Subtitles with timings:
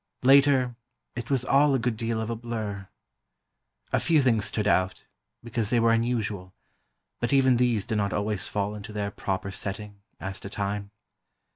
[0.23, 0.75] Later,
[1.15, 2.87] it was all a good deal of a blur.
[3.93, 5.05] A few things stood out,
[5.43, 6.55] because they were unusual,
[7.19, 10.89] but even these did not always fall into their proper setting, as to time.